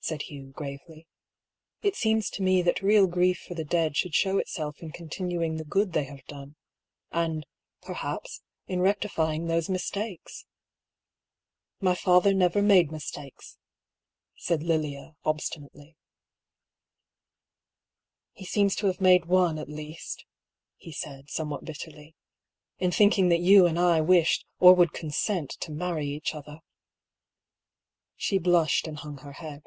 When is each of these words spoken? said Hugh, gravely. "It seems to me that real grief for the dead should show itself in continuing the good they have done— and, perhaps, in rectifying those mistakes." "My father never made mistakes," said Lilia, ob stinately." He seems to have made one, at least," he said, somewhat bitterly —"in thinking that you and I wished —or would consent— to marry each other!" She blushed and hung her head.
said 0.00 0.22
Hugh, 0.22 0.46
gravely. 0.56 1.06
"It 1.82 1.94
seems 1.94 2.30
to 2.30 2.42
me 2.42 2.62
that 2.62 2.80
real 2.80 3.06
grief 3.06 3.40
for 3.46 3.52
the 3.52 3.64
dead 3.64 3.94
should 3.94 4.14
show 4.14 4.38
itself 4.38 4.78
in 4.80 4.90
continuing 4.90 5.56
the 5.58 5.66
good 5.66 5.92
they 5.92 6.04
have 6.04 6.24
done— 6.24 6.56
and, 7.22 7.44
perhaps, 7.82 8.40
in 8.66 8.80
rectifying 8.80 9.48
those 9.48 9.68
mistakes." 9.68 10.46
"My 11.82 11.94
father 11.94 12.32
never 12.32 12.62
made 12.62 12.90
mistakes," 12.90 13.58
said 14.34 14.62
Lilia, 14.62 15.14
ob 15.26 15.40
stinately." 15.40 15.94
He 18.38 18.46
seems 18.46 18.74
to 18.76 18.86
have 18.86 19.02
made 19.02 19.26
one, 19.26 19.58
at 19.58 19.68
least," 19.68 20.24
he 20.76 20.90
said, 20.92 21.28
somewhat 21.28 21.66
bitterly 21.66 22.14
—"in 22.78 22.90
thinking 22.92 23.28
that 23.28 23.40
you 23.40 23.66
and 23.66 23.78
I 23.78 24.00
wished 24.00 24.46
—or 24.58 24.74
would 24.74 24.94
consent— 24.94 25.50
to 25.60 25.70
marry 25.70 26.06
each 26.06 26.34
other!" 26.34 26.60
She 28.16 28.38
blushed 28.38 28.86
and 28.88 28.96
hung 28.96 29.18
her 29.18 29.32
head. 29.32 29.64